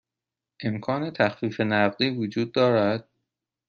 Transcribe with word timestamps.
امکان 0.63 1.11
تخفیف 1.11 1.59
نقدی 1.61 2.09
وجود 2.09 2.51
دارد؟ 2.51 3.09